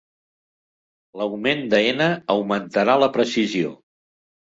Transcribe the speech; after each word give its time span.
L'augment 1.21 1.63
de 1.75 1.83
n 1.91 2.09
augmentarà 2.37 2.99
la 3.07 3.15
precisió. 3.19 3.79